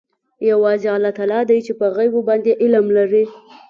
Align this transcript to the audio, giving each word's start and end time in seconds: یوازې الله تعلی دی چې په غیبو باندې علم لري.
یوازې 0.51 0.87
الله 0.95 1.11
تعلی 1.19 1.41
دی 1.49 1.59
چې 1.65 1.71
په 1.79 1.85
غیبو 1.95 2.19
باندې 2.29 2.57
علم 2.61 2.85
لري. 2.97 3.23